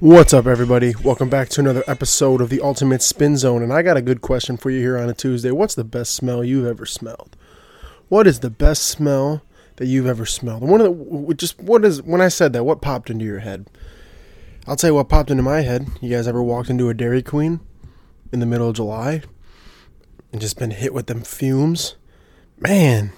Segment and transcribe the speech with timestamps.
[0.00, 0.94] What's up, everybody?
[1.04, 3.62] Welcome back to another episode of the Ultimate Spin Zone.
[3.62, 5.50] And I got a good question for you here on a Tuesday.
[5.50, 7.36] What's the best smell you've ever smelled?
[8.08, 9.42] What is the best smell
[9.76, 10.62] that you've ever smelled?
[10.62, 13.66] One of the just what is when I said that, what popped into your head?
[14.66, 15.86] I'll tell you what popped into my head.
[16.00, 17.60] You guys ever walked into a Dairy Queen
[18.32, 19.20] in the middle of July
[20.32, 21.96] and just been hit with them fumes?
[22.56, 23.12] Man,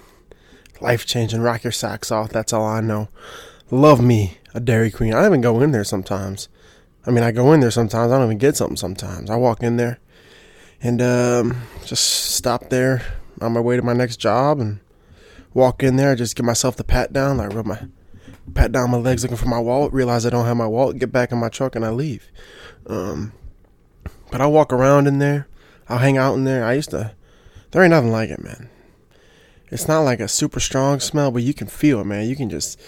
[0.81, 1.39] life changing.
[1.39, 2.27] Rock your socks off.
[2.27, 3.07] That's all I know.
[3.71, 5.13] Love me a Dairy Queen.
[5.13, 6.49] I even go in there sometimes.
[7.05, 8.11] I mean, I go in there sometimes.
[8.11, 9.29] I don't even get something sometimes.
[9.29, 9.99] I walk in there
[10.81, 13.01] and um, just stop there
[13.41, 14.79] on my way to my next job and
[15.53, 16.15] walk in there.
[16.15, 17.39] Just give myself the pat down.
[17.39, 17.87] I rub my
[18.53, 19.93] pat down my legs looking for my wallet.
[19.93, 20.99] Realize I don't have my wallet.
[20.99, 22.29] Get back in my truck and I leave.
[22.87, 23.33] Um,
[24.31, 25.47] but I walk around in there.
[25.89, 26.65] I'll hang out in there.
[26.65, 27.13] I used to.
[27.71, 28.69] There ain't nothing like it, man.
[29.69, 32.27] It's not like a super strong smell, but you can feel it, man.
[32.27, 32.79] You can just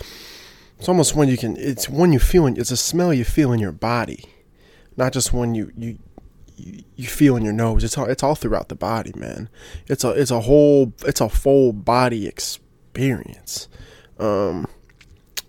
[0.77, 1.55] it's almost when you can.
[1.57, 2.47] It's when you feel.
[2.47, 4.25] It's a smell you feel in your body,
[4.97, 5.97] not just when you you
[6.57, 7.83] you feel in your nose.
[7.83, 9.49] It's all it's all throughout the body, man.
[9.87, 13.67] It's a it's a whole it's a full body experience.
[14.19, 14.67] Um,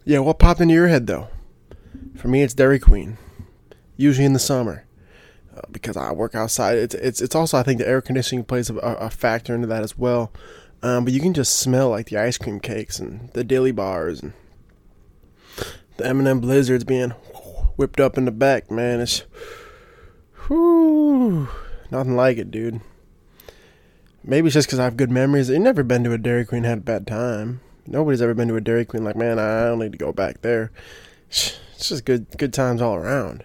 [0.04, 1.28] yeah, what popped into your head though?
[2.16, 3.18] For me, it's Dairy Queen.
[3.96, 4.84] Usually in the summer,
[5.56, 6.78] uh, because I work outside.
[6.78, 9.82] It's it's it's also I think the air conditioning plays a, a factor into that
[9.82, 10.32] as well.
[10.82, 14.22] Um, but you can just smell like the ice cream cakes and the dilly bars
[14.22, 14.34] and
[15.96, 17.10] the M&M Blizzards being
[17.76, 19.00] whipped up in the back, man.
[19.00, 19.24] It's
[20.46, 21.48] whew,
[21.90, 22.80] nothing like it, dude.
[24.24, 25.50] Maybe it's just because I have good memories.
[25.50, 27.60] I've never been to a Dairy Queen had a bad time.
[27.86, 30.42] Nobody's ever been to a Dairy Queen like, man, I don't need to go back
[30.42, 30.72] there.
[31.28, 33.44] It's just good, good times all around.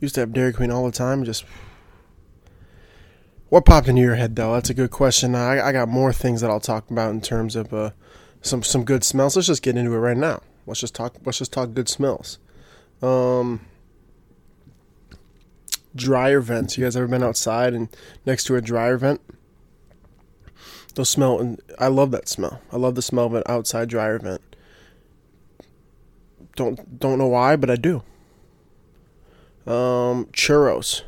[0.00, 1.24] Used to have Dairy Queen all the time.
[1.24, 1.44] Just
[3.48, 4.54] what popped into your head though?
[4.54, 5.34] That's a good question.
[5.34, 7.90] I, I got more things that I'll talk about in terms of uh,
[8.42, 9.36] some some good smells.
[9.36, 10.42] Let's just get into it right now.
[10.70, 11.16] Let's just talk.
[11.24, 12.38] Let's just talk good smells.
[13.02, 13.66] Um,
[15.96, 16.78] dryer vents.
[16.78, 17.88] You guys ever been outside and
[18.24, 19.20] next to a dryer vent?
[20.94, 22.62] Those smell, and I love that smell.
[22.70, 24.42] I love the smell of an outside dryer vent.
[26.54, 28.04] Don't don't know why, but I do.
[29.66, 31.02] Um, churros.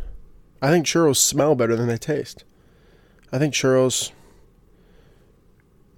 [0.61, 2.43] I think churros smell better than they taste.
[3.31, 4.11] I think churros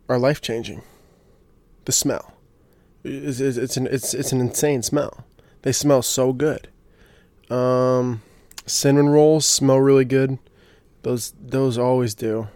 [0.07, 0.83] are life changing.
[1.87, 2.34] The smell.
[3.05, 5.25] It's, it's, an it's it's an insane smell.
[5.63, 6.69] They smell so good.
[7.51, 8.23] Um,
[8.67, 10.39] cinnamon rolls smell really good.
[11.03, 12.49] Those those always do.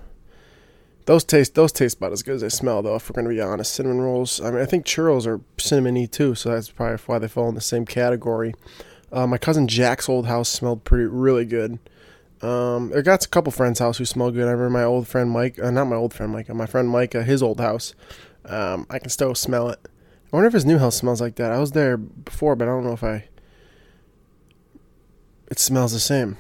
[1.05, 2.97] Those taste those taste about as good as they smell though.
[2.97, 4.41] If we're gonna be honest, cinnamon rolls.
[4.41, 7.55] I mean, I think churros are cinnamony too, so that's probably why they fall in
[7.55, 8.55] the same category.
[9.13, 11.79] Uh, my cousin Jack's old house smelled pretty really good.
[12.41, 14.47] Um, I got a couple friends' house who smell good.
[14.47, 17.15] I remember my old friend Mike, uh, not my old friend Mike, my friend Mike,
[17.15, 17.95] his old house.
[18.45, 19.81] Um, I can still smell it.
[20.31, 21.53] I wonder if his new house smells like that.
[21.53, 23.29] I was there before, but I don't know if I.
[25.51, 26.37] It smells the same.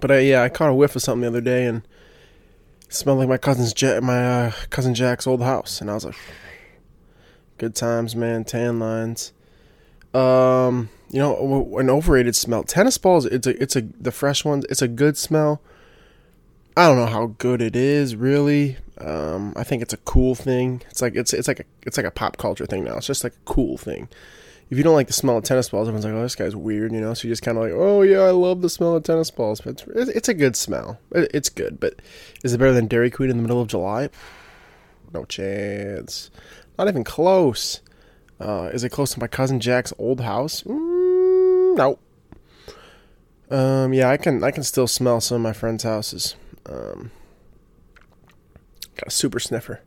[0.00, 1.86] But I, yeah, I caught a whiff of something the other day, and
[2.88, 6.16] smelled like my cousin's ja- my uh, cousin Jack's old house, and I was like,
[7.58, 8.44] "Good times, man.
[8.44, 9.32] Tan lines."
[10.14, 12.64] Um, you know, an overrated smell.
[12.64, 13.26] Tennis balls.
[13.26, 14.64] It's a, it's a the fresh ones.
[14.70, 15.60] It's a good smell.
[16.76, 18.76] I don't know how good it is, really.
[19.00, 20.82] Um, I think it's a cool thing.
[20.90, 22.96] It's like it's it's like a it's like a pop culture thing now.
[22.96, 24.08] It's just like a cool thing.
[24.70, 26.92] If you don't like the smell of tennis balls, everyone's like, "Oh, this guy's weird,"
[26.92, 27.14] you know.
[27.14, 29.60] So you just kind of like, "Oh yeah, I love the smell of tennis balls."
[29.60, 30.98] But it's it's a good smell.
[31.12, 32.00] It's good, but
[32.44, 34.10] is it better than Dairy Queen in the middle of July?
[35.14, 36.30] No chance.
[36.78, 37.80] Not even close.
[38.40, 40.62] Uh, is it close to my cousin Jack's old house?
[40.64, 41.98] Mm, no.
[43.50, 46.36] Um, yeah, I can I can still smell some of my friends' houses.
[46.66, 47.10] Um,
[48.98, 49.80] Got a super sniffer.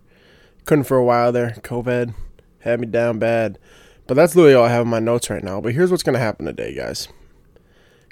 [0.65, 1.51] Couldn't for a while there.
[1.61, 2.13] COVID
[2.59, 3.59] had me down bad.
[4.07, 5.61] But that's literally all I have in my notes right now.
[5.61, 7.07] But here's what's gonna happen today, guys.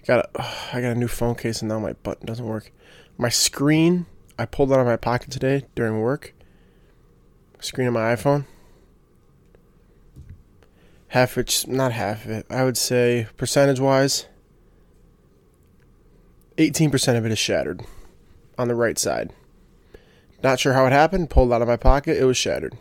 [0.05, 2.71] Got a, oh, I got a new phone case and now my button doesn't work.
[3.17, 4.05] My screen
[4.39, 6.33] I pulled out of my pocket today during work.
[7.59, 8.45] Screen of my iPhone.
[11.09, 12.45] Half of it, not half of it.
[12.49, 14.27] I would say percentage wise,
[16.57, 17.81] 18% of it is shattered
[18.57, 19.33] on the right side.
[20.41, 21.29] Not sure how it happened.
[21.29, 22.17] Pulled out of my pocket.
[22.17, 22.77] It was shattered.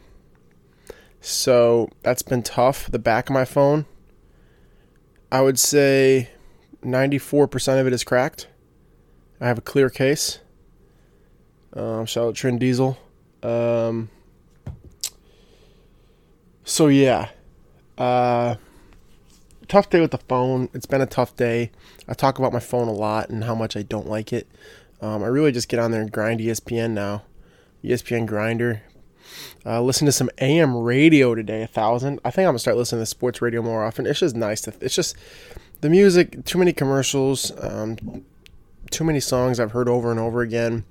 [1.21, 2.91] So that's been tough.
[2.91, 3.87] The back of my phone,
[5.33, 6.31] I would say
[6.85, 8.49] 94% of it is cracked.
[9.41, 10.39] I have a clear case.
[11.73, 12.99] Um, shout out Trin Diesel.
[13.43, 14.11] Um,
[16.65, 17.31] so yeah,
[17.97, 18.57] uh,
[19.69, 20.69] tough day with the phone.
[20.73, 21.71] It's been a tough day.
[22.09, 24.49] I talk about my phone a lot and how much I don't like it.
[25.01, 27.23] Um, I really just get on there and grind ESPN now.
[27.85, 28.83] ESPN Grinder.
[29.65, 32.21] Uh, listen to some AM radio today, a thousand.
[32.25, 34.07] I think I'm gonna start listening to sports radio more often.
[34.07, 34.73] It's just nice to.
[34.81, 35.17] It's just,
[35.81, 38.25] the music, too many commercials, um,
[38.91, 40.85] too many songs I've heard over and over again.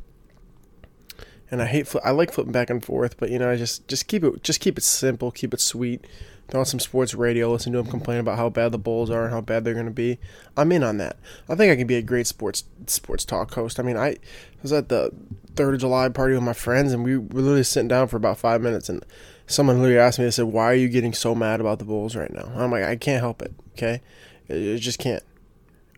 [1.50, 4.07] And I hate I like flipping back and forth, but you know, I just just
[4.07, 6.06] keep it just keep it simple, keep it sweet.
[6.54, 9.34] On some sports radio, listen to them complain about how bad the Bulls are and
[9.34, 10.18] how bad they're going to be.
[10.56, 11.18] I'm in on that.
[11.50, 13.80] I think I can be a great sports sports talk host.
[13.80, 14.16] I mean, I
[14.62, 15.12] was at the
[15.56, 18.38] Third of July party with my friends, and we were literally sitting down for about
[18.38, 19.04] five minutes, and
[19.46, 22.16] someone literally asked me, they said, "Why are you getting so mad about the Bulls
[22.16, 23.54] right now?" I'm like, I can't help it.
[23.74, 24.02] Okay,
[24.48, 25.24] it just can't.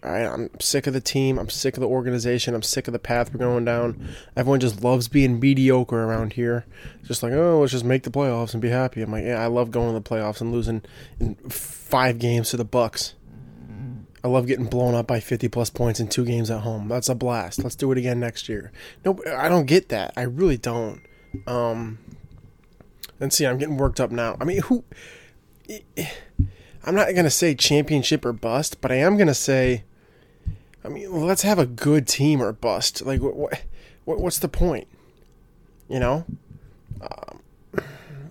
[0.02, 1.38] All right, I'm sick of the team.
[1.38, 2.56] I'm sick of the organization.
[2.56, 4.08] I'm sick of the path we're going down.
[4.36, 6.66] Everyone just loves being mediocre around here.
[7.04, 9.02] Just like, oh, let's just make the playoffs and be happy.
[9.02, 10.84] I'm like, yeah, I love going to the playoffs and losing
[11.20, 13.16] in five games to the Bucks.
[14.24, 16.88] I love getting blown up by 50 plus points in two games at home.
[16.88, 17.64] That's a blast.
[17.64, 18.72] Let's do it again next year.
[19.04, 20.14] No, I don't get that.
[20.16, 21.02] I really don't.
[21.48, 22.00] Um,
[23.20, 24.38] and see, I'm getting worked up now.
[24.40, 24.84] I mean, who?
[26.86, 29.84] I'm not gonna say championship or bust, but I am gonna say
[30.84, 33.06] I mean, let's have a good team or bust.
[33.06, 34.88] Like, what, what what's the point?
[35.88, 36.26] You know,
[37.02, 37.42] um,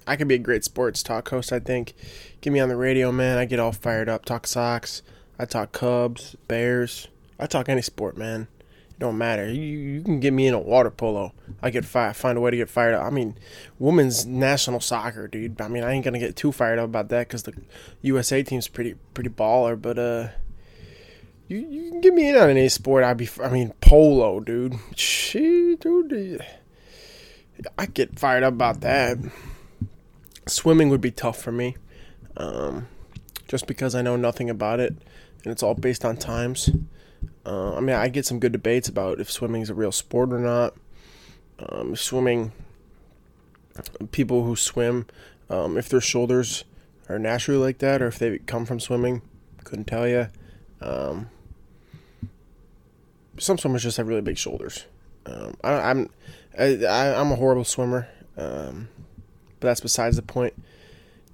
[0.07, 1.53] I could be a great sports talk host.
[1.53, 1.95] I think.
[2.41, 3.37] Get me on the radio, man.
[3.37, 4.25] I get all fired up.
[4.25, 5.03] Talk Sox.
[5.39, 7.09] I talk Cubs, Bears.
[7.39, 8.49] I talk any sport, man.
[8.91, 9.49] It don't matter.
[9.53, 11.33] You you can get me in a water polo.
[11.63, 13.05] I get fi- find a way to get fired up.
[13.05, 13.37] I mean,
[13.79, 15.61] women's national soccer, dude.
[15.61, 17.55] I mean, I ain't gonna get too fired up about that because the
[18.03, 20.29] USA team's pretty pretty baller, but uh
[21.49, 23.05] you, you can get me in on any sport.
[23.05, 23.29] I'd be.
[23.43, 24.75] I mean, polo, dude.
[24.95, 26.45] She, dude.
[27.77, 29.19] I get fired up about that.
[30.47, 31.77] Swimming would be tough for me,
[32.37, 32.87] um,
[33.49, 34.91] just because I know nothing about it,
[35.43, 36.71] and it's all based on times.
[37.45, 40.33] Uh, I mean, I get some good debates about if swimming is a real sport
[40.33, 40.75] or not.
[41.59, 42.53] Um, swimming,
[44.13, 45.07] people who swim,
[45.51, 46.65] um, if their shoulders
[47.09, 49.23] are naturally like that, or if they come from swimming,
[49.65, 50.29] couldn't tell you.
[50.81, 51.29] Um,
[53.39, 54.85] some swimmers just have really big shoulders.
[55.27, 56.11] Um, I, am
[56.59, 58.89] I, am a horrible swimmer, um,
[59.61, 60.55] but that's besides the point.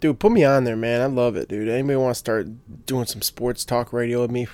[0.01, 1.01] Dude, put me on there, man.
[1.01, 1.69] I love it, dude.
[1.69, 4.49] Anybody want to start doing some sports talk radio with me?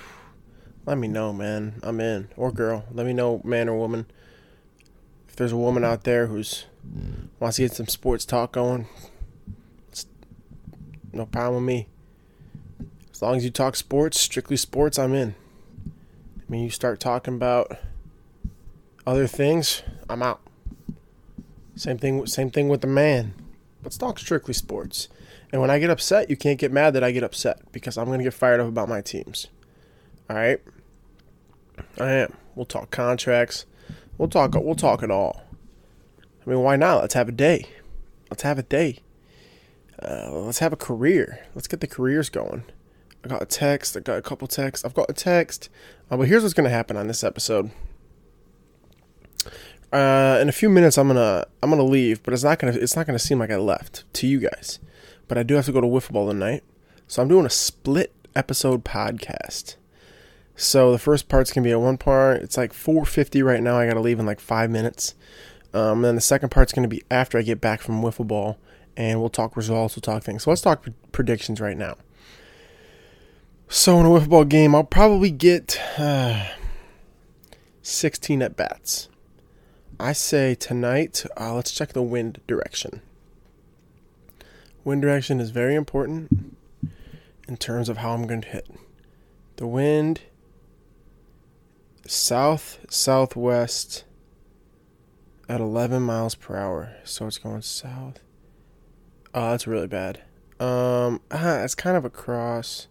[0.85, 1.75] Let me know, man.
[1.83, 2.29] I'm in.
[2.37, 2.85] Or girl.
[2.91, 4.05] Let me know, man or woman.
[5.27, 6.65] If there's a woman out there who's
[7.39, 8.87] wants to get some sports talk going,
[11.13, 11.87] no problem with me.
[13.11, 15.35] As long as you talk sports, strictly sports, I'm in
[16.51, 17.77] mean, you start talking about
[19.07, 20.41] other things, I'm out.
[21.75, 22.25] Same thing.
[22.27, 23.33] Same thing with the man.
[23.83, 25.07] Let's talk strictly sports.
[25.51, 28.05] And when I get upset, you can't get mad that I get upset because I'm
[28.05, 29.47] gonna get fired up about my teams.
[30.29, 30.59] All right.
[31.97, 32.33] I am.
[32.53, 33.65] We'll talk contracts.
[34.17, 34.53] We'll talk.
[34.53, 35.43] We'll talk it all.
[36.45, 37.01] I mean, why not?
[37.01, 37.65] Let's have a day.
[38.29, 38.99] Let's have a day.
[40.03, 41.45] Uh, let's have a career.
[41.55, 42.63] Let's get the careers going.
[43.23, 43.95] I got a text.
[43.95, 44.83] I got a couple texts.
[44.83, 45.69] I've got a text.
[46.09, 47.71] Uh, but here's what's going to happen on this episode.
[49.91, 52.95] Uh, in a few minutes, I'm gonna I'm gonna leave, but it's not gonna it's
[52.95, 54.79] not gonna seem like I left to you guys.
[55.27, 56.63] But I do have to go to wiffle ball tonight,
[57.07, 59.75] so I'm doing a split episode podcast.
[60.55, 62.41] So the first part's gonna be a one part.
[62.41, 63.77] It's like 4:50 right now.
[63.77, 65.13] I gotta leave in like five minutes.
[65.73, 68.57] Um, and then the second part's gonna be after I get back from wiffle ball,
[68.95, 69.97] and we'll talk results.
[69.97, 70.43] We'll talk things.
[70.43, 71.97] So let's talk predictions right now.
[73.73, 76.45] So in a wiffle ball game, I'll probably get uh,
[77.81, 79.07] 16 at bats.
[79.97, 83.01] I say tonight, uh, let's check the wind direction.
[84.83, 86.57] Wind direction is very important
[87.47, 88.69] in terms of how I'm going to hit.
[89.55, 90.19] The wind,
[92.05, 94.03] south southwest
[95.47, 96.97] at 11 miles per hour.
[97.05, 98.19] So it's going south.
[99.33, 100.23] Oh, that's really bad.
[100.59, 102.87] Um, ah, it's kind of across.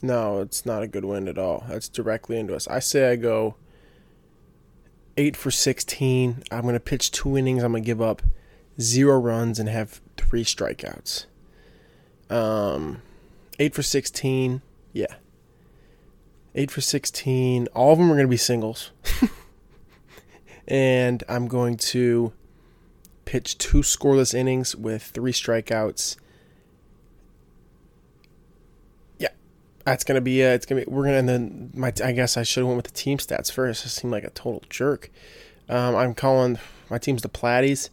[0.00, 1.64] No, it's not a good wind at all.
[1.68, 2.68] That's directly into us.
[2.68, 3.56] I say I go
[5.16, 6.44] eight for 16.
[6.50, 7.62] I'm going to pitch two innings.
[7.64, 8.22] I'm going to give up
[8.80, 11.26] zero runs and have three strikeouts.
[12.30, 13.02] Um,
[13.58, 14.62] eight for 16.
[14.92, 15.14] Yeah.
[16.54, 17.66] Eight for 16.
[17.74, 18.92] All of them are going to be singles.
[20.68, 22.32] and I'm going to
[23.24, 26.16] pitch two scoreless innings with three strikeouts
[29.88, 30.44] That's gonna be.
[30.44, 30.90] Uh, it's gonna be.
[30.90, 31.16] We're gonna.
[31.16, 31.92] And then my.
[32.04, 33.86] I guess I should have went with the team stats first.
[33.86, 35.10] I seemed like a total jerk.
[35.66, 36.58] Um, I'm calling
[36.90, 37.88] my team's the Platties.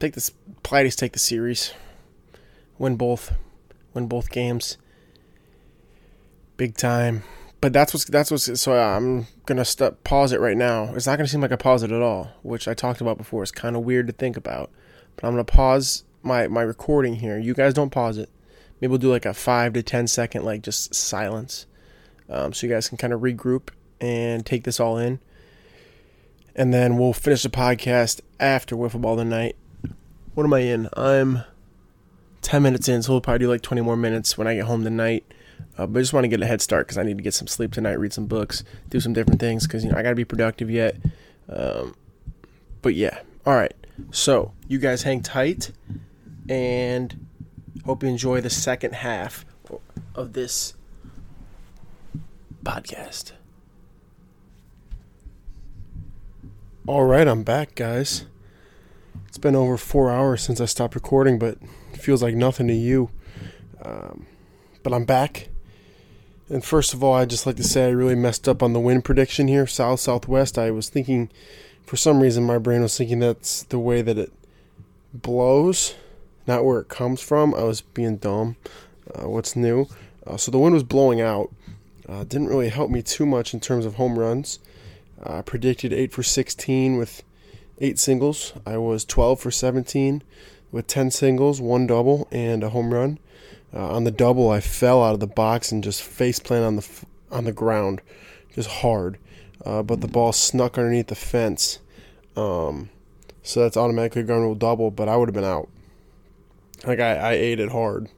[0.00, 0.32] Take this.
[0.64, 1.72] Platties take the series.
[2.78, 3.32] Win both.
[3.92, 4.76] Win both games.
[6.56, 7.22] Big time.
[7.60, 10.92] But that's what's that's what's so I'm gonna stop, pause it right now.
[10.96, 13.44] It's not gonna seem like I pause it at all, which I talked about before.
[13.44, 14.72] It's kind of weird to think about,
[15.14, 17.38] but I'm gonna pause my my recording here.
[17.38, 18.30] You guys don't pause it
[18.84, 21.64] maybe we'll do like a five to ten second like just silence,
[22.28, 25.20] um, so you guys can kind of regroup and take this all in,
[26.54, 29.56] and then we'll finish the podcast after wiffle ball tonight.
[30.34, 30.90] What am I in?
[30.98, 31.44] I'm
[32.42, 34.84] ten minutes in, so we'll probably do like twenty more minutes when I get home
[34.84, 35.24] tonight.
[35.78, 37.32] Uh, but I just want to get a head start because I need to get
[37.32, 40.10] some sleep tonight, read some books, do some different things because you know I got
[40.10, 40.96] to be productive yet.
[41.48, 41.96] Um,
[42.82, 43.72] but yeah, all right.
[44.10, 45.70] So you guys hang tight,
[46.50, 47.26] and
[47.84, 49.44] hope you enjoy the second half
[50.14, 50.74] of this
[52.64, 53.32] podcast.
[56.86, 58.26] All right, I'm back, guys.
[59.28, 61.58] It's been over four hours since I stopped recording, but
[61.92, 63.10] it feels like nothing to you.
[63.82, 64.26] Um,
[64.82, 65.48] but I'm back.
[66.48, 68.80] And first of all, I'd just like to say I really messed up on the
[68.80, 70.58] wind prediction here, south southwest.
[70.58, 71.30] I was thinking,
[71.84, 74.32] for some reason, my brain was thinking that's the way that it
[75.12, 75.94] blows,
[76.46, 77.54] not where it comes from.
[77.54, 78.56] I was being dumb.
[79.14, 79.86] Uh, what's new?
[80.26, 81.52] Uh, so the wind was blowing out.
[82.08, 84.58] Uh, didn't really help me too much in terms of home runs.
[85.22, 87.22] I predicted 8 for 16 with
[87.78, 88.52] 8 singles.
[88.66, 90.22] I was 12 for 17
[90.70, 93.18] with 10 singles, one double, and a home run.
[93.72, 96.76] Uh, on the double, I fell out of the box and just face planted on
[96.76, 96.88] the
[97.30, 98.00] on the ground,
[98.54, 99.18] just hard.
[99.64, 101.80] Uh, but the ball snuck underneath the fence,
[102.36, 102.90] um,
[103.42, 104.90] so that's automatically going to a double.
[104.90, 105.68] But I would have been out.
[106.86, 108.08] Like I, I ate it hard,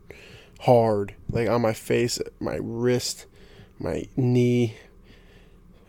[0.60, 3.26] hard, like on my face, my wrist,
[3.78, 4.76] my knee.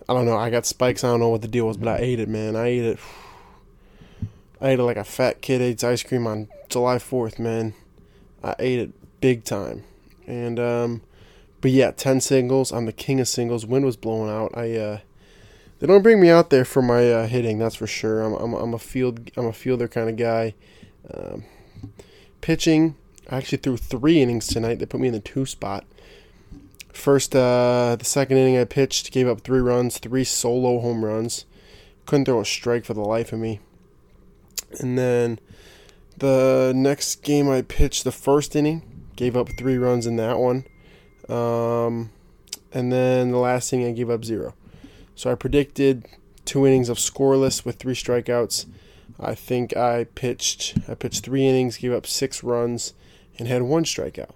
[0.09, 0.37] I don't know.
[0.37, 1.03] I got spikes.
[1.03, 2.55] I don't know what the deal was, but I ate it, man.
[2.55, 2.99] I ate it.
[4.61, 7.73] I ate it like a fat kid eats ice cream on July 4th, man.
[8.43, 9.83] I ate it big time.
[10.25, 11.01] And um,
[11.61, 12.71] but yeah, ten singles.
[12.71, 13.65] I'm the king of singles.
[13.65, 14.51] Wind was blowing out.
[14.55, 14.99] I uh,
[15.79, 17.59] they don't bring me out there for my uh, hitting.
[17.59, 18.21] That's for sure.
[18.21, 20.53] I'm, I'm I'm a field I'm a fielder kind of guy.
[21.13, 21.45] Um,
[22.41, 22.95] pitching.
[23.29, 24.79] I actually threw three innings tonight.
[24.79, 25.85] They put me in the two spot.
[26.93, 31.45] First, uh, the second inning I pitched, gave up three runs, three solo home runs.
[32.05, 33.59] Couldn't throw a strike for the life of me.
[34.79, 35.39] And then
[36.17, 38.81] the next game I pitched, the first inning,
[39.17, 40.63] Gave up three runs in that one.
[41.27, 42.11] Um,
[42.71, 44.53] and then the last inning, I gave up zero.
[45.15, 46.05] So I predicted
[46.45, 48.67] two innings of scoreless with three strikeouts.
[49.19, 52.93] I think I pitched I pitched three innings, gave up six runs,
[53.37, 54.31] and had one strikeout.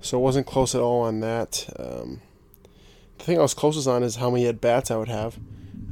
[0.00, 1.68] So it wasn't close at all on that.
[1.78, 2.20] Um,
[3.18, 5.38] the thing I was closest on is how many at bats I would have.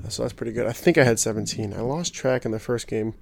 [0.09, 0.67] So that's pretty good.
[0.67, 1.73] I think I had 17.
[1.73, 3.15] I lost track in the first game.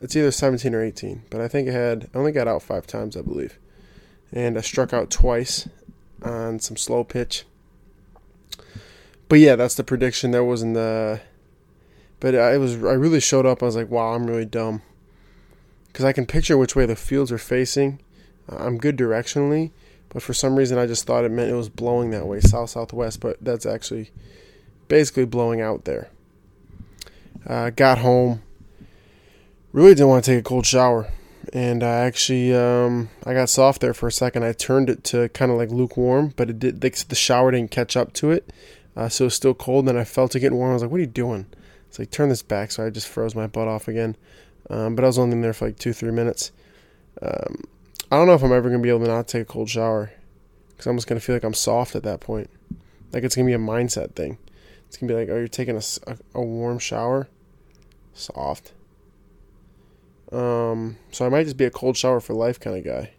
[0.00, 2.86] It's either 17 or 18, but I think I had I only got out five
[2.86, 3.58] times, I believe
[4.34, 5.68] and I struck out twice
[6.20, 7.44] on some slow pitch.
[9.28, 10.32] But yeah, that's the prediction.
[10.32, 11.20] That wasn't the.
[12.20, 13.62] But I was I really showed up.
[13.62, 14.82] I was like, wow, I'm really dumb.
[15.88, 18.00] Because I can picture which way the fields are facing.
[18.48, 19.70] I'm good directionally,
[20.10, 22.70] but for some reason I just thought it meant it was blowing that way, south
[22.70, 23.20] southwest.
[23.20, 24.10] But that's actually
[24.88, 26.10] basically blowing out there.
[27.46, 28.42] Uh, got home.
[29.72, 31.08] Really didn't want to take a cold shower
[31.52, 34.44] and I actually um, I got soft there for a second.
[34.44, 37.96] I turned it to kind of like lukewarm, but it did the shower didn't catch
[37.96, 38.52] up to it,
[38.96, 39.80] uh, so it was still cold.
[39.80, 40.70] And then I felt it getting warm.
[40.70, 41.46] I was like, "What are you doing?"
[41.94, 42.72] It's like turn this back.
[42.72, 44.16] So I just froze my butt off again.
[44.68, 46.50] Um, but I was only in there for like two three minutes.
[47.22, 47.62] Um,
[48.10, 50.10] I don't know if I'm ever gonna be able to not take a cold shower
[50.70, 52.50] because I'm just gonna feel like I'm soft at that point.
[53.12, 54.38] Like it's gonna be a mindset thing.
[54.88, 57.28] It's gonna be like, "Oh, you're taking a, a, a warm shower,
[58.12, 58.72] soft."
[60.32, 63.12] Um, so I might just be a cold shower for life kind of guy.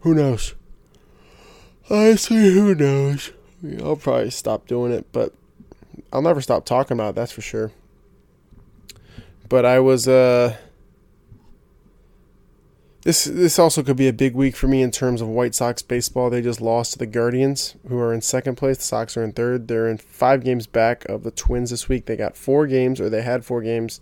[0.00, 0.54] Who knows?
[1.90, 3.32] I Honestly, who knows?
[3.82, 5.34] I'll probably stop doing it, but
[6.16, 7.72] I'll never stop talking about it, that's for sure.
[9.50, 10.56] But I was uh
[13.02, 15.82] this this also could be a big week for me in terms of White Sox
[15.82, 16.30] baseball.
[16.30, 18.78] They just lost to the Guardians, who are in second place.
[18.78, 19.68] The Sox are in third.
[19.68, 22.06] They're in five games back of the Twins this week.
[22.06, 24.00] They got four games, or they had four games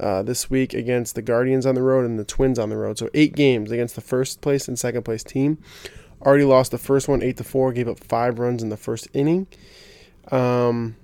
[0.00, 2.98] uh, this week against the Guardians on the road and the Twins on the road.
[2.98, 5.58] So eight games against the first place and second place team.
[6.22, 7.72] Already lost the first one eight to four.
[7.72, 9.46] Gave up five runs in the first inning.
[10.32, 10.96] Um,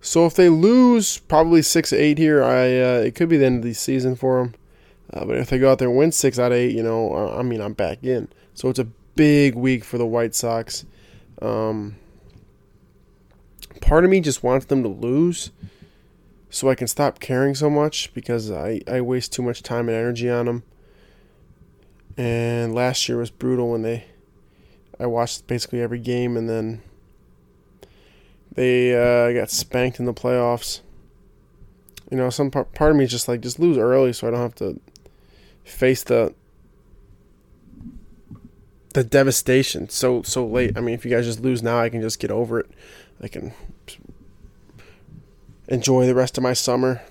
[0.00, 3.58] so if they lose probably six eight here, I uh, it could be the end
[3.58, 4.54] of the season for them.
[5.12, 7.14] Uh, but if they go out there and win six out of eight, you know,
[7.14, 8.28] uh, I mean, I'm back in.
[8.54, 8.84] So it's a
[9.16, 10.84] big week for the White Sox.
[11.42, 11.96] Um,
[13.80, 15.50] part of me just wants them to lose
[16.48, 19.96] so I can stop caring so much because I, I waste too much time and
[19.96, 20.62] energy on them.
[22.16, 24.04] And last year was brutal when they
[24.98, 26.82] I watched basically every game and then
[28.52, 30.80] they uh, got spanked in the playoffs.
[32.10, 34.30] You know, some part, part of me is just like just lose early so I
[34.30, 34.80] don't have to
[35.64, 36.34] face the
[38.92, 40.76] the devastation so so late.
[40.76, 42.70] I mean, if you guys just lose now, I can just get over it.
[43.22, 43.52] I can
[45.68, 47.02] enjoy the rest of my summer.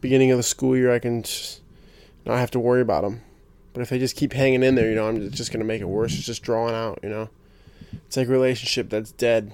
[0.00, 1.24] Beginning of the school year, I can
[2.24, 3.22] not have to worry about them.
[3.72, 5.80] But if they just keep hanging in there, you know, I'm just going to make
[5.80, 6.14] it worse.
[6.14, 7.28] It's just drawing out, you know.
[8.06, 9.52] It's like a relationship that's dead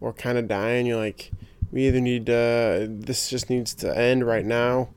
[0.00, 0.86] or kind of dying.
[0.86, 1.30] You're like,
[1.70, 4.88] we either need to, this just needs to end right now,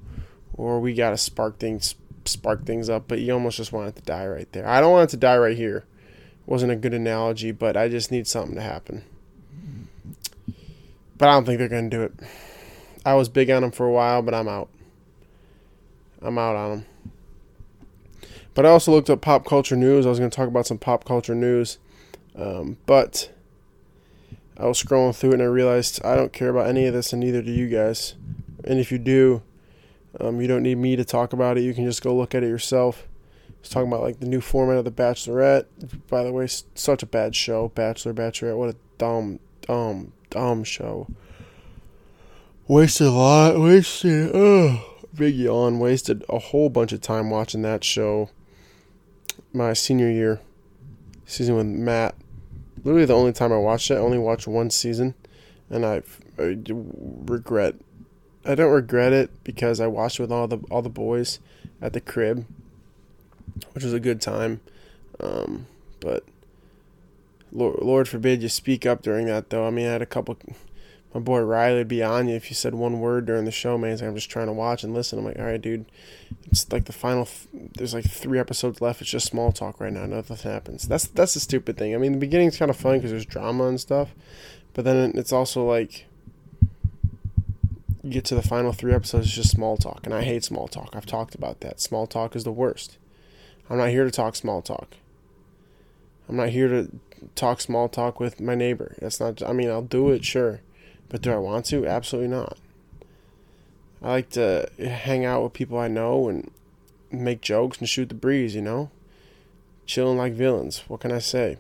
[0.54, 1.96] or we got to spark things
[2.26, 3.08] spark things up.
[3.08, 4.68] But you almost just want it to die right there.
[4.68, 5.86] I don't want it to die right here.
[6.46, 9.04] Wasn't a good analogy, but I just need something to happen.
[11.18, 12.14] But I don't think they're to do it.
[13.06, 14.70] I was big on them for a while, but I'm out.
[16.22, 16.86] I'm out on them.
[18.54, 20.06] But I also looked up pop culture news.
[20.06, 21.80] I was going to talk about some pop culture news.
[22.36, 23.32] Um, but
[24.58, 27.14] I was scrolling through it and I realized I don't care about any of this,
[27.14, 28.16] and neither do you guys.
[28.64, 29.42] And if you do,
[30.20, 31.62] um, you don't need me to talk about it.
[31.62, 33.08] You can just go look at it yourself.
[33.60, 35.66] It's talking about like the new format of The Bachelorette.
[36.10, 37.70] By the way, such a bad show.
[37.70, 38.58] Bachelor, Bachelorette.
[38.58, 41.08] What a dumb, dumb, dumb show.
[42.68, 43.60] Wasted a lot.
[43.60, 44.36] Wasted.
[44.36, 44.80] Ugh.
[45.16, 45.80] Big yawn.
[45.80, 48.30] Wasted a whole bunch of time watching that show
[49.54, 50.42] my senior year
[51.26, 52.16] season with Matt.
[52.84, 55.16] Literally the only time I watched it, I only watched one season,
[55.70, 56.04] and I,
[56.38, 57.76] I regret.
[58.46, 61.40] I don't regret it because I watched it with all the all the boys
[61.82, 62.46] at the crib,
[63.74, 64.60] which was a good time.
[65.20, 65.68] Um,
[66.02, 66.26] but
[67.54, 69.66] Lord, Lord forbid you speak up during that though.
[69.66, 70.38] I mean, I had a couple
[71.14, 73.78] my boy Riley would be on you if you said one word during the show,
[73.78, 73.92] man.
[73.92, 75.20] He's Like, I'm just trying to watch and listen.
[75.20, 75.86] I'm like, all right, dude.
[76.48, 77.26] It's like the final.
[77.26, 79.02] Th- there's like three episodes left.
[79.02, 80.06] It's just small talk right now.
[80.06, 80.88] Nothing happens.
[80.88, 81.94] That's that's the stupid thing.
[81.94, 84.16] I mean, the beginning's kind of fun because there's drama and stuff,
[84.74, 86.06] but then it's also like
[88.02, 89.28] you get to the final three episodes.
[89.28, 90.96] It's just small talk, and I hate small talk.
[90.96, 91.80] I've talked about that.
[91.80, 92.98] Small talk is the worst.
[93.70, 94.96] I'm not here to talk small talk.
[96.28, 96.90] I'm not here to
[97.36, 98.96] talk small talk with my neighbor.
[99.00, 99.44] That's not.
[99.44, 100.62] I mean, I'll do it, sure
[101.14, 101.86] but do I want to?
[101.86, 102.58] Absolutely not.
[104.02, 106.50] I like to hang out with people I know and
[107.12, 108.90] make jokes and shoot the breeze, you know?
[109.86, 110.80] Chilling like villains.
[110.88, 111.60] What can I say?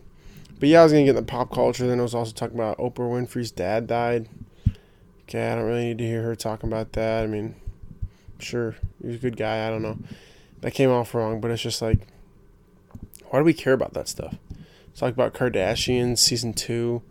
[0.59, 1.85] But yeah, I was going to get in the pop culture.
[1.85, 4.27] Then I was also talking about Oprah Winfrey's dad died.
[5.29, 7.23] Okay, I don't really need to hear her talking about that.
[7.23, 7.53] I mean,
[8.39, 9.67] sure, he's a good guy.
[9.67, 9.99] I don't know.
[10.61, 12.07] That came off wrong, but it's just like,
[13.29, 14.35] why do we care about that stuff?
[14.95, 17.03] Talk about Kardashians season two.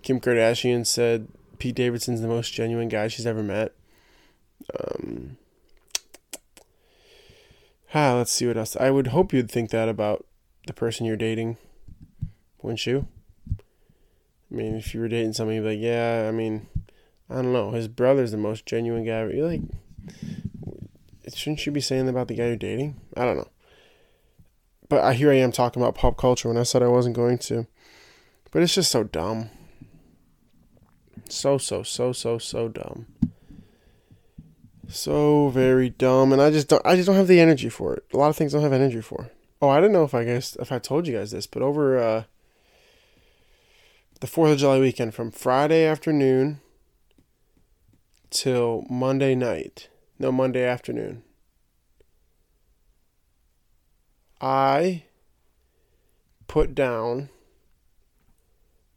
[0.00, 1.28] Kim Kardashian said
[1.62, 3.72] Pete Davidson's the most genuine guy she's ever met.
[4.76, 5.36] Um,
[7.94, 8.74] ah, let's see what else.
[8.74, 10.26] I would hope you'd think that about
[10.66, 11.58] the person you're dating,
[12.62, 13.06] wouldn't you?
[13.48, 13.54] I
[14.50, 16.66] mean, if you were dating somebody, be like, yeah, I mean,
[17.30, 17.70] I don't know.
[17.70, 19.24] His brother's the most genuine guy.
[19.26, 19.60] You're like,
[21.32, 23.00] shouldn't you be saying about the guy you're dating?
[23.16, 23.50] I don't know.
[24.88, 27.68] But here I am talking about pop culture when I said I wasn't going to.
[28.50, 29.48] But it's just so dumb.
[31.32, 33.06] So, so, so, so, so dumb.
[34.86, 36.84] So very dumb, and I just don't.
[36.84, 38.04] I just don't have the energy for it.
[38.12, 39.30] A lot of things don't have energy for.
[39.62, 41.98] Oh, I don't know if I guess if I told you guys this, but over
[41.98, 42.24] uh,
[44.20, 46.60] the Fourth of July weekend, from Friday afternoon
[48.28, 51.22] till Monday night, no Monday afternoon,
[54.38, 55.04] I
[56.46, 57.30] put down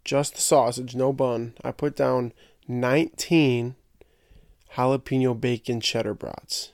[0.06, 1.56] just the sausage, no bun.
[1.64, 2.32] I put down
[2.68, 3.76] 19
[4.76, 6.72] jalapeno bacon cheddar brats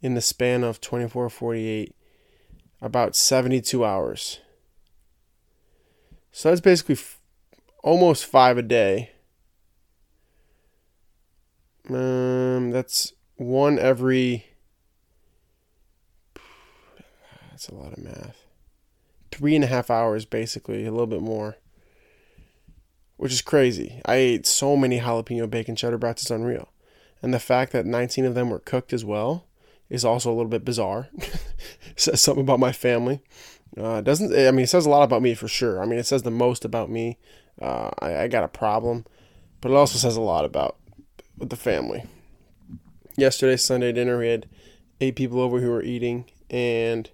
[0.00, 1.94] in the span of 24 48
[2.80, 4.40] about 72 hours.
[6.30, 7.20] So that's basically f-
[7.82, 9.10] almost 5 a day.
[11.88, 14.46] Um that's one every
[17.50, 18.44] that's a lot of math.
[19.30, 21.56] Three and a half hours basically, a little bit more
[23.16, 24.00] which is crazy.
[24.04, 26.68] I ate so many jalapeno bacon cheddar brats, it's unreal.
[27.22, 29.46] And the fact that 19 of them were cooked as well
[29.88, 31.08] is also a little bit bizarre.
[31.96, 33.20] says something about my family.
[33.76, 35.80] Uh, doesn't I mean it says a lot about me for sure.
[35.80, 37.18] I mean it says the most about me.
[37.60, 39.06] Uh, I, I got a problem,
[39.60, 40.76] but it also says a lot about
[41.38, 42.04] the family.
[43.16, 44.46] Yesterday Sunday dinner we had
[45.00, 47.10] eight people over who were eating, and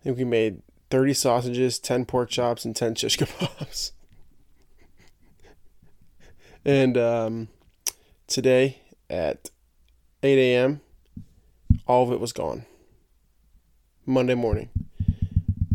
[0.00, 3.92] I think we made 30 sausages, 10 pork chops, and 10 shish kebabs.
[6.64, 7.48] And um,
[8.26, 9.50] today at
[10.22, 10.80] 8 a.m.,
[11.86, 12.64] all of it was gone.
[14.06, 14.70] Monday morning.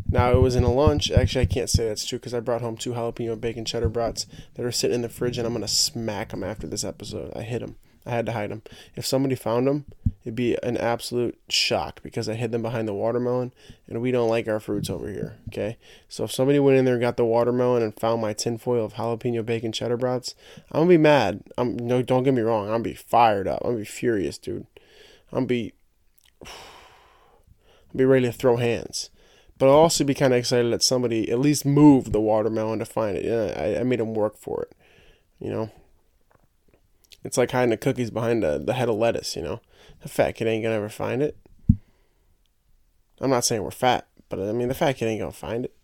[0.10, 1.12] Now it was in a lunch.
[1.12, 4.26] Actually, I can't say that's true because I brought home two jalapeno bacon cheddar brats
[4.54, 7.34] that are sitting in the fridge, and I'm gonna smack them after this episode.
[7.36, 7.76] I hid them.
[8.06, 8.62] I had to hide them.
[8.96, 9.86] If somebody found them
[10.26, 13.54] It'd be an absolute shock because I hid them behind the watermelon,
[13.88, 15.38] and we don't like our fruits over here.
[15.50, 15.78] Okay,
[16.10, 18.96] so if somebody went in there and got the watermelon and found my tinfoil of
[18.96, 20.34] jalapeno bacon cheddar brats,
[20.72, 21.44] I'm gonna be mad.
[21.60, 22.66] I'm no, don't get me wrong.
[22.66, 23.62] I'm gonna be fired up.
[23.64, 24.66] I'm gonna be furious, dude.
[25.32, 25.74] I'm gonna be,
[26.48, 26.52] I'll
[27.96, 29.12] be ready to throw hands.
[29.60, 32.86] But I'll also be kind of excited that somebody at least moved the watermelon to
[32.86, 33.26] find it.
[33.26, 34.76] Yeah, I, I made them work for it.
[35.40, 35.72] You know,
[37.24, 39.36] it's like hiding the cookies behind the, the head of lettuce.
[39.36, 39.62] You know
[40.06, 41.36] the fat kid ain't gonna ever find it.
[43.20, 45.76] I'm not saying we're fat, but I mean the fat kid ain't gonna find it.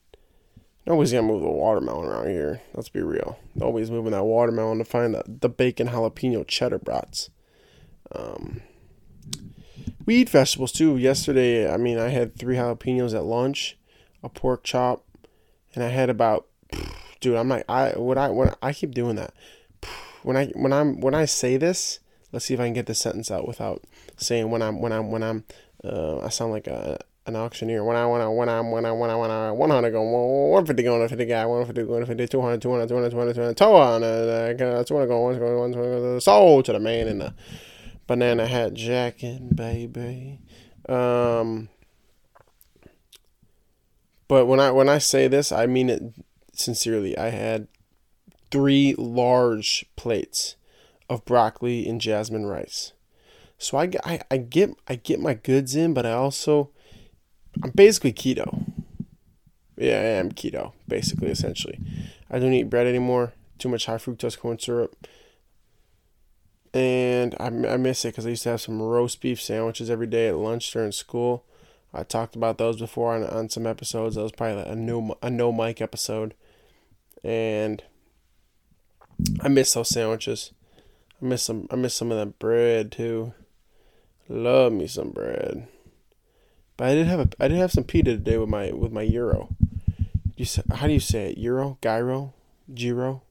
[0.85, 2.61] Nobody's gonna move the watermelon around here.
[2.75, 3.39] Let's be real.
[3.55, 7.31] Nobody's moving that watermelon to find the, the bacon jalapeno cheddar brats.
[8.11, 8.61] Um,
[10.05, 10.97] we eat vegetables too.
[10.97, 13.75] Yesterday, I mean, I had three jalapenos at lunch,
[14.21, 15.03] a pork chop,
[15.73, 16.45] and I had about,
[17.21, 17.37] dude.
[17.37, 19.33] I'm like, I what I when I keep doing that.
[20.21, 22.99] When I when I'm when I say this, let's see if I can get this
[22.99, 23.83] sentence out without
[24.21, 25.43] saying when I'm when I'm when I'm
[25.83, 27.83] uh, I sound like a an auctioneer.
[27.83, 30.83] When I when I when I when I when I when I 100 going 150
[30.83, 36.19] going 150 guy 150 150 200 200 200 200 200 200 200 going 120 120
[36.19, 37.33] soul to the man in the
[38.07, 40.39] banana hat jacket, baby.
[40.89, 41.69] Um,
[44.27, 46.01] but when I when I say this, I mean it
[46.53, 47.17] sincerely.
[47.17, 47.67] I had
[48.49, 50.55] three large plates
[51.09, 52.93] of broccoli and jasmine rice.
[53.61, 56.71] So I, I, I get I get my goods in, but I also
[57.63, 58.65] I'm basically keto.
[59.77, 61.79] Yeah, I am keto, basically, essentially.
[62.29, 63.33] I don't eat bread anymore.
[63.59, 65.07] Too much high fructose corn syrup.
[66.73, 70.07] And I, I miss it because I used to have some roast beef sandwiches every
[70.07, 71.45] day at lunch during school.
[71.93, 74.15] I talked about those before on, on some episodes.
[74.15, 76.33] That was probably a no a no mic episode,
[77.23, 77.83] and
[79.41, 80.51] I miss those sandwiches.
[81.21, 81.67] I miss some.
[81.69, 83.33] I miss some of that bread too.
[84.31, 85.67] Love me some bread.
[86.77, 87.29] But I did have a.
[87.37, 89.49] I did have some pita today with my with my euro.
[90.37, 91.37] You how do you say it?
[91.37, 92.33] Euro, gyro,
[92.73, 93.23] gyro,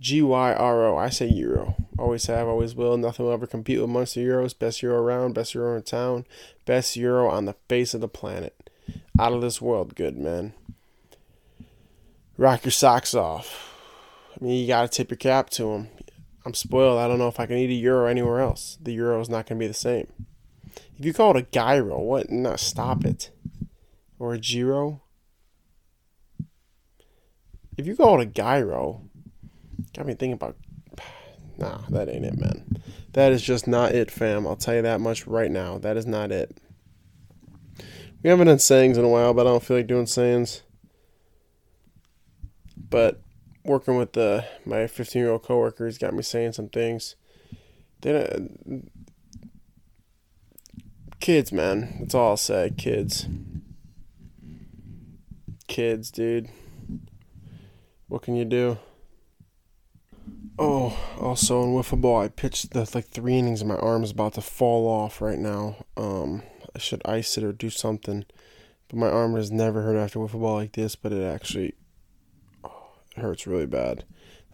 [0.00, 0.96] G Y R O.
[0.96, 1.76] I say euro.
[1.96, 2.96] Always have, always will.
[2.96, 4.58] Nothing will ever compete with Munster Euros.
[4.58, 5.34] Best euro around.
[5.34, 6.26] Best euro in town.
[6.66, 8.70] Best euro on the face of the planet.
[9.20, 10.52] Out of this world, good man.
[12.36, 13.78] Rock your socks off.
[14.34, 15.88] I mean, you gotta tip your cap to them.
[16.44, 16.98] I'm spoiled.
[16.98, 18.78] I don't know if I can eat a euro anywhere else.
[18.80, 20.12] The euro is not going to be the same.
[20.98, 22.30] If you call it a gyro, what?
[22.30, 23.30] No, stop it.
[24.18, 25.02] Or a gyro.
[27.76, 29.02] If you call it a gyro,
[29.94, 30.56] got me thinking about.
[31.58, 32.82] Nah, that ain't it, man.
[33.12, 34.46] That is just not it, fam.
[34.46, 35.78] I'll tell you that much right now.
[35.78, 36.56] That is not it.
[38.22, 40.62] We haven't done sayings in a while, but I don't feel like doing sayings.
[42.88, 43.20] But
[43.64, 47.16] working with the my 15 year old coworker, he's got me saying some things.
[48.00, 48.90] Then,
[51.20, 51.98] kids, man.
[52.00, 52.72] That's all I'll say.
[52.76, 53.26] Kids.
[55.68, 56.48] Kids, dude.
[58.08, 58.78] What can you do?
[60.58, 64.10] Oh, also in wiffle ball, I pitched the like three innings, and my arm is
[64.10, 65.76] about to fall off right now.
[65.96, 66.42] Um,
[66.76, 68.26] I should ice it or do something,
[68.88, 70.94] but my arm has never hurt after wiffle ball like this.
[70.94, 71.74] But it actually
[73.16, 74.04] hurts really bad.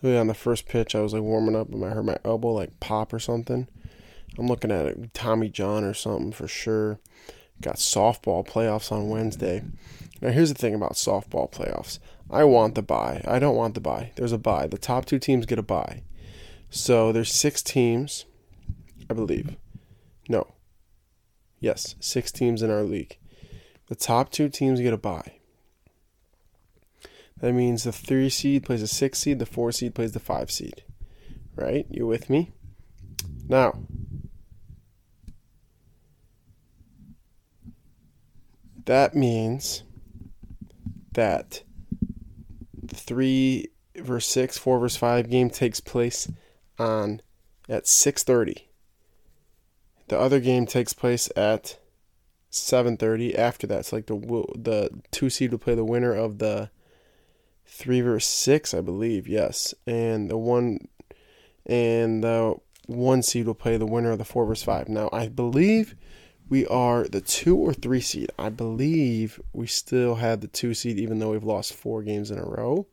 [0.03, 2.53] Really on the first pitch, I was like warming up and I heard my elbow
[2.53, 3.67] like pop or something.
[4.39, 7.01] I'm looking at it, Tommy John or something for sure.
[7.61, 9.65] Got softball playoffs on Wednesday.
[10.21, 11.99] Now here's the thing about softball playoffs.
[12.31, 13.25] I want the bye.
[13.27, 14.13] I don't want the bye.
[14.17, 14.67] There's a bye.
[14.67, 16.03] The top two teams get a buy.
[16.71, 18.27] So there's six teams,
[19.09, 19.57] I believe.
[20.29, 20.47] No.
[21.59, 23.19] Yes, six teams in our league.
[23.89, 25.38] The top two teams get a bye.
[27.41, 30.51] That means the three seed plays a six seed, the four seed plays the five
[30.51, 30.83] seed.
[31.55, 31.87] Right?
[31.91, 32.53] You with me?
[33.49, 33.81] Now,
[38.85, 39.85] that means
[41.13, 41.63] that
[42.95, 46.31] three verse six, four verse five game takes place
[46.79, 47.23] on
[47.69, 48.69] at six thirty.
[50.09, 51.79] The other game takes place at
[52.51, 53.37] seven thirty.
[53.37, 54.17] After that, it's like the
[54.57, 56.71] the two seed will play the winner of the
[57.69, 59.75] 3 verse 6, I believe, yes.
[59.87, 60.89] And the one
[61.67, 64.89] and the one seed will play the winner of the 4 verse 5.
[64.89, 65.95] Now, I believe
[66.49, 68.33] we are the 2 or 3 seed.
[68.39, 72.39] I believe we still have the 2 seed even though we've lost 4 games in
[72.39, 72.87] a row.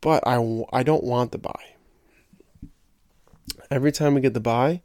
[0.00, 1.74] But I, I don't want the bye.
[3.70, 4.82] Every time we get the bye,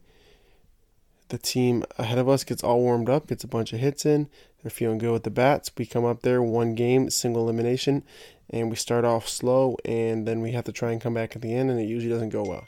[1.29, 4.29] the team ahead of us gets all warmed up, gets a bunch of hits in.
[4.61, 5.71] They're feeling good with the bats.
[5.77, 8.03] We come up there, one game, single elimination,
[8.49, 11.41] and we start off slow, and then we have to try and come back at
[11.41, 12.65] the end, and it usually doesn't go well.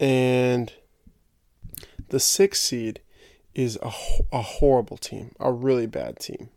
[0.00, 0.72] And
[2.08, 3.00] The sixth seed
[3.54, 3.92] is a,
[4.32, 6.50] a horrible team, a really bad team.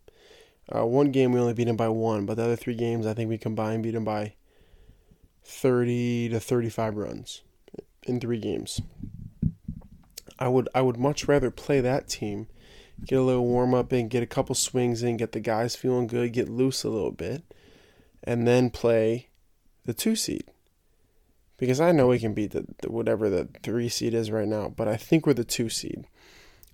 [0.73, 3.13] Uh, one game we only beat them by one, but the other three games I
[3.13, 4.33] think we combined beat them by
[5.43, 7.43] 30 to 35 runs
[8.03, 8.81] in three games.
[10.37, 12.47] I would I would much rather play that team,
[13.05, 16.07] get a little warm up in, get a couple swings in, get the guys feeling
[16.07, 17.43] good, get loose a little bit,
[18.23, 19.29] and then play
[19.85, 20.43] the two seed.
[21.57, 24.67] Because I know we can beat the, the whatever the three seed is right now,
[24.67, 26.05] but I think we're the two seed,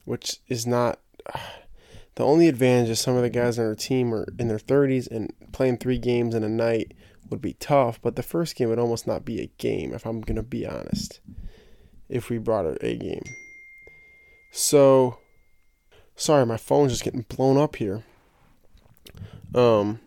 [0.06, 1.00] which is not.
[1.34, 1.39] Uh,
[2.15, 5.10] the only advantage is some of the guys on our team are in their 30s
[5.10, 6.93] and playing three games in a night
[7.30, 10.19] would be tough, but the first game would almost not be a game, if I'm
[10.19, 11.21] going to be honest,
[12.10, 13.24] if we brought our a game.
[14.52, 15.18] So,
[16.16, 18.04] sorry, my phone's just getting blown up here.
[19.56, 20.02] Um,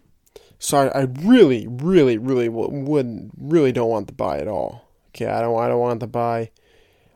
[0.59, 4.89] so I, really, really, really would really don't want the bye at all.
[5.09, 6.51] Okay, I don't, I don't want the bye.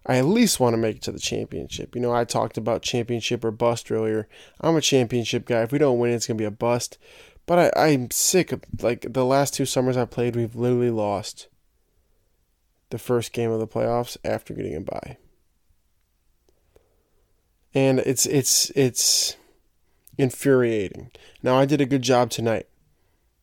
[0.07, 1.95] I at least want to make it to the championship.
[1.95, 4.27] You know, I talked about championship or bust earlier.
[4.61, 5.63] I'm a championship guy.
[5.63, 6.97] If we don't win, it's gonna be a bust.
[7.45, 11.49] But I, I'm sick of like the last two summers I played, we've literally lost
[12.91, 15.19] the first game of the playoffs after getting a bye.
[17.75, 19.37] And it's it's it's
[20.17, 21.11] infuriating.
[21.43, 22.67] Now I did a good job tonight.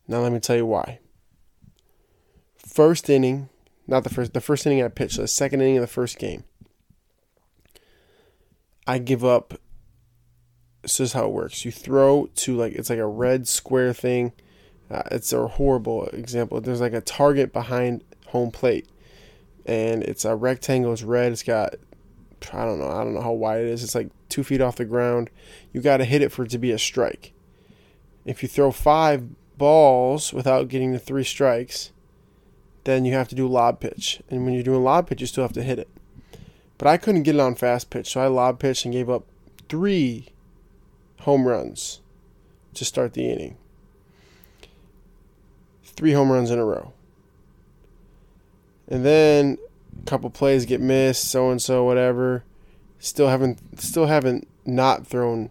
[0.08, 1.00] Now let me tell you why.
[2.58, 3.50] First inning,
[3.88, 6.44] not the first the first inning I pitched, the second inning of the first game.
[8.88, 9.56] I give up.
[10.82, 11.66] This is how it works.
[11.66, 14.34] You throw to like it's like a red square thing.
[14.90, 16.62] Uh, it's a horrible example.
[16.62, 18.88] There's like a target behind home plate,
[19.66, 20.94] and it's a rectangle.
[20.94, 21.32] It's red.
[21.32, 21.76] It's got
[22.54, 22.90] I don't know.
[22.90, 23.84] I don't know how wide it is.
[23.84, 25.30] It's like two feet off the ground.
[25.74, 27.34] You got to hit it for it to be a strike.
[28.26, 29.24] If you throw five
[29.58, 31.92] balls without getting the three strikes,
[32.84, 34.22] then you have to do lob pitch.
[34.30, 35.90] And when you're doing lob pitch, you still have to hit it.
[36.78, 39.26] But I couldn't get it on fast pitch, so I lob pitched and gave up
[39.70, 40.30] three
[41.22, 42.02] home runs
[42.74, 43.58] to start the inning.
[45.84, 46.94] Three home runs in a row.
[48.88, 49.58] And then
[50.06, 52.44] couple plays get missed, so and so, whatever.
[53.00, 55.50] Still haven't still haven't not thrown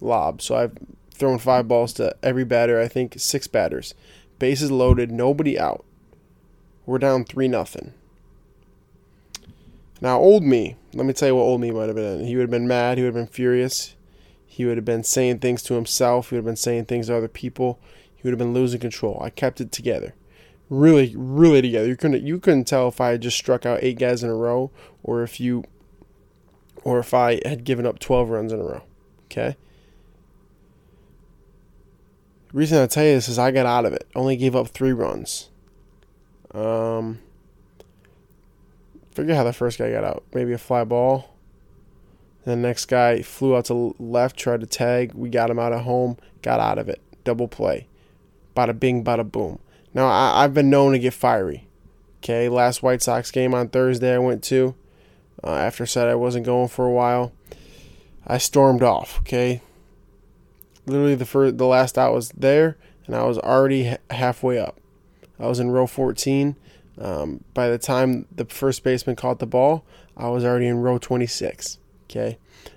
[0.00, 0.42] lob.
[0.42, 0.72] So I've
[1.12, 3.94] thrown five balls to every batter, I think six batters.
[4.38, 5.84] Bases loaded, nobody out.
[6.84, 7.94] We're down three nothing.
[10.00, 12.26] Now, old me, let me tell you what old me might have been.
[12.26, 12.98] He would have been mad.
[12.98, 13.96] He would have been furious.
[14.44, 16.28] He would have been saying things to himself.
[16.28, 17.80] He would have been saying things to other people.
[18.14, 19.20] He would have been losing control.
[19.22, 20.14] I kept it together,
[20.68, 21.86] really, really together.
[21.86, 24.34] You couldn't, you couldn't tell if I had just struck out eight guys in a
[24.34, 24.70] row,
[25.02, 25.64] or if you,
[26.84, 28.82] or if I had given up twelve runs in a row.
[29.26, 29.56] Okay.
[32.52, 34.06] The reason I tell you this is I got out of it.
[34.14, 35.50] Only gave up three runs.
[36.54, 37.18] Um,
[39.10, 40.24] forget how the first guy got out.
[40.32, 41.34] Maybe a fly ball.
[42.44, 45.12] The next guy flew out to left, tried to tag.
[45.12, 47.00] We got him out of home, got out of it.
[47.24, 47.88] Double play.
[48.56, 49.58] Bada bing, bada boom.
[49.96, 51.66] Now, I, have been known to get fiery.
[52.18, 54.74] Okay, last White Sox game on Thursday I went to,
[55.42, 57.32] uh, after I said I wasn't going for a while,
[58.26, 59.20] I stormed off.
[59.20, 59.62] Okay,
[60.84, 64.78] literally the first, the last out was there, and I was already halfway up.
[65.40, 66.56] I was in row 14.
[66.98, 69.82] Um, by the time the first baseman caught the ball,
[70.14, 71.78] I was already in row 26.
[72.04, 72.36] Okay,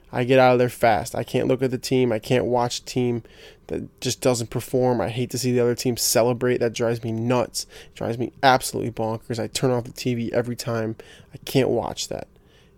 [0.10, 1.16] I get out of there fast.
[1.16, 2.14] I can't look at the team.
[2.14, 3.24] I can't watch team
[3.70, 5.02] that just doesn't perform.
[5.02, 6.58] I hate to see the other team celebrate.
[6.58, 7.66] That drives me nuts.
[7.86, 9.40] It drives me absolutely bonkers.
[9.40, 10.96] I turn off the TV every time.
[11.34, 12.28] I can't watch that,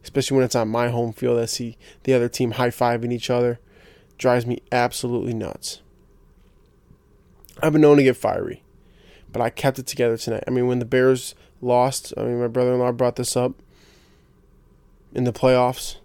[0.04, 1.40] especially when it's on my home field.
[1.40, 3.60] I see the other team high fiving each other.
[4.18, 5.82] drives me absolutely nuts.
[7.62, 8.64] I've been known to get fiery
[9.32, 10.44] but I kept it together tonight.
[10.48, 13.54] I mean, when the Bears lost, I mean, my brother in law brought this up
[15.14, 15.98] in the playoffs.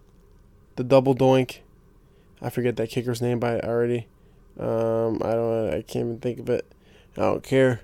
[0.77, 1.59] The double doink.
[2.41, 4.07] I forget that kicker's name by already.
[4.59, 5.69] Um, I don't.
[5.69, 6.67] I can't even think of it.
[7.17, 7.83] I don't care.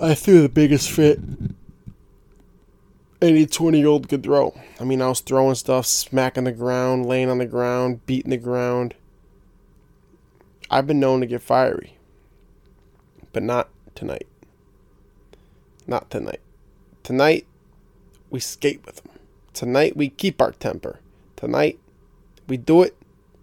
[0.00, 1.18] I threw the biggest fit
[3.20, 4.58] any 20 year old could throw.
[4.80, 8.36] I mean, I was throwing stuff, smacking the ground, laying on the ground, beating the
[8.36, 8.94] ground.
[10.70, 11.96] I've been known to get fiery,
[13.32, 14.26] but not tonight.
[15.86, 16.40] Not tonight.
[17.02, 17.46] Tonight,
[18.30, 19.12] we skate with them.
[19.54, 21.00] Tonight, we keep our temper.
[21.36, 21.78] Tonight,
[22.46, 22.94] we do it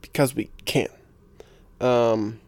[0.01, 0.89] because we can.
[1.81, 2.39] Um,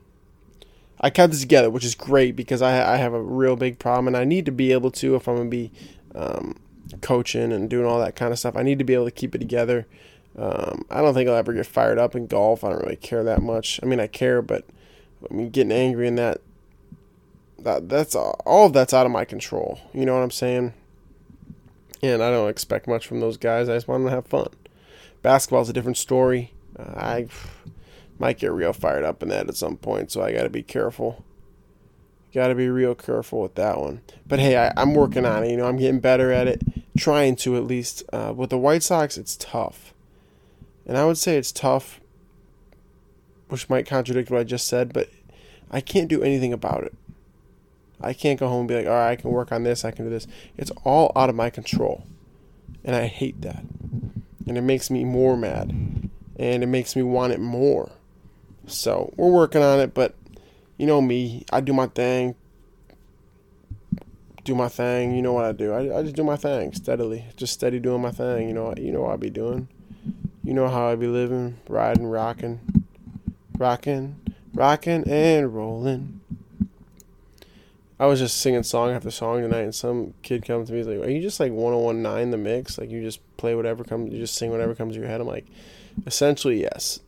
[0.99, 4.07] I kept this together, which is great because I, I have a real big problem,
[4.07, 5.71] and I need to be able to if I'm gonna be
[6.15, 6.59] um,
[7.01, 8.55] coaching and doing all that kind of stuff.
[8.55, 9.85] I need to be able to keep it together.
[10.37, 12.63] Um, I don't think I'll ever get fired up in golf.
[12.63, 13.79] I don't really care that much.
[13.81, 14.65] I mean, I care, but
[15.29, 16.41] I mean, getting angry in that
[17.59, 19.79] that that's all, all of that's out of my control.
[19.93, 20.73] You know what I'm saying?
[22.03, 23.69] And I don't expect much from those guys.
[23.69, 24.49] I just want them to have fun.
[25.23, 26.53] Basketball's a different story.
[26.77, 27.27] Uh, I
[28.19, 30.63] might get real fired up in that at some point, so I got to be
[30.63, 31.23] careful.
[32.33, 34.01] Got to be real careful with that one.
[34.27, 35.51] But hey, I, am working on it.
[35.51, 36.61] You know, I'm getting better at it,
[36.97, 38.03] trying to at least.
[38.11, 39.93] Uh, with the White Sox, it's tough,
[40.85, 41.99] and I would say it's tough,
[43.49, 45.09] which might contradict what I just said, but
[45.71, 46.93] I can't do anything about it.
[47.99, 49.91] I can't go home and be like, all right, I can work on this, I
[49.91, 50.27] can do this.
[50.55, 52.05] It's all out of my control,
[52.83, 53.63] and I hate that,
[54.45, 55.71] and it makes me more mad,
[56.35, 57.91] and it makes me want it more.
[58.67, 60.13] So we're working on it, but
[60.77, 62.35] you know me, I do my thing.
[64.43, 65.73] Do my thing, you know what I do.
[65.73, 68.47] I, I just do my thing steadily, just steady doing my thing.
[68.47, 69.67] You know, you know what I be doing.
[70.43, 72.59] You know how I be living, riding, rocking,
[73.57, 74.15] rocking,
[74.53, 76.21] rocking and rolling.
[77.99, 80.87] I was just singing song after song tonight, and some kid comes to me, he's
[80.87, 82.77] like, "Are you just like 1019 the mix?
[82.77, 85.27] Like you just play whatever comes, you just sing whatever comes to your head?" I'm
[85.27, 85.47] like,
[86.05, 86.99] essentially yes.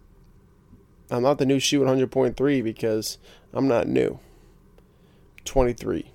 [1.12, 3.18] I'm not the new She 100.3 because
[3.54, 4.20] I'm not new.
[5.46, 6.12] 23.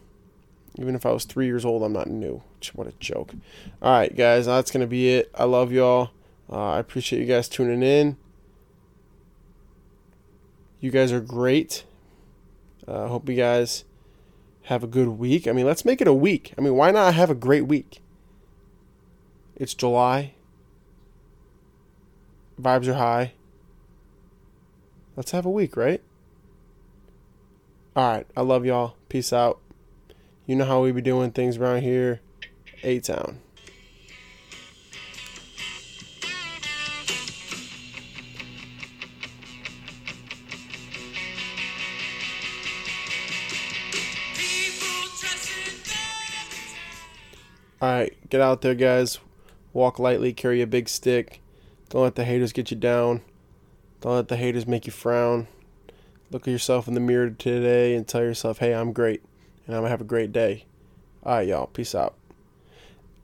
[0.77, 2.43] Even if I was three years old, I'm not new.
[2.73, 3.35] What a joke.
[3.83, 5.31] All right, guys, that's going to be it.
[5.35, 6.11] I love y'all.
[6.51, 8.17] Uh, I appreciate you guys tuning in.
[10.81, 11.85] You guys are great.
[12.87, 13.85] I uh, hope you guys
[14.65, 15.47] have a good week.
[15.47, 16.53] I mean, let's make it a week.
[16.59, 18.01] I mean, why not have a great week?
[19.57, 20.35] It's July.
[22.61, 23.33] Vibes are high.
[25.17, 26.03] Let's have a week, right?
[27.95, 28.27] All right.
[28.37, 28.97] I love y'all.
[29.09, 29.61] Peace out.
[30.47, 32.21] You know how we be doing things around here.
[32.83, 33.39] A Town.
[47.85, 49.19] All right, get out there, guys.
[49.75, 51.43] Walk lightly, carry a big stick.
[51.91, 53.21] Don't let the haters get you down.
[54.05, 55.47] Don't let the haters make you frown.
[56.31, 59.23] Look at yourself in the mirror today and tell yourself, hey, I'm great
[59.67, 60.67] and I'm going to have a great day.
[61.23, 61.69] All right, y'all.
[61.69, 62.15] Peace out.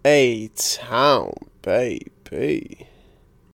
[0.06, 2.88] A town, baby.